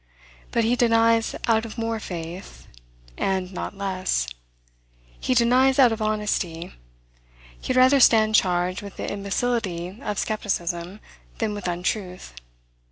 [0.49, 2.65] But he denies out of more faith,
[3.19, 4.27] and not less.
[5.19, 6.73] He denies out of honesty.
[7.61, 11.01] He had rather stand charged with the imbecility of skepticism,
[11.37, 12.33] than with untruth.